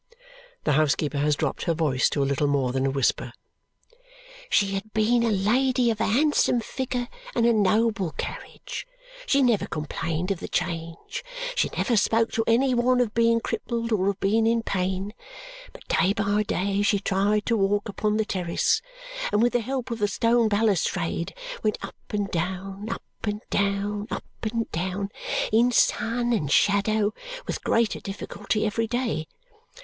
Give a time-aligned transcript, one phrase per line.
[0.63, 3.31] The housekeeper has dropped her voice to a little more than a whisper.
[4.49, 8.87] "She had been a lady of a handsome figure and a noble carriage.
[9.27, 13.91] She never complained of the change; she never spoke to any one of being crippled
[13.91, 15.13] or of being in pain,
[15.71, 18.81] but day by day she tried to walk upon the terrace,
[19.31, 24.07] and with the help of the stone balustrade, went up and down, up and down,
[24.09, 25.09] up and down,
[25.51, 27.13] in sun and shadow,
[27.45, 29.27] with greater difficulty every day.